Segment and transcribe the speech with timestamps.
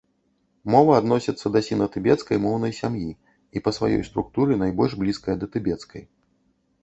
[0.75, 6.03] Мова адносіцца да сіна-тыбецкай моўнай сям'і і па сваёй структуры найбольш блізкая да тыбецкай.